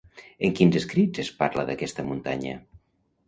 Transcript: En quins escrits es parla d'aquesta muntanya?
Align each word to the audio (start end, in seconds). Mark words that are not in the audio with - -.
En 0.47 0.53
quins 0.59 0.77
escrits 0.79 1.21
es 1.23 1.29
parla 1.43 1.67
d'aquesta 1.67 2.05
muntanya? 2.09 2.57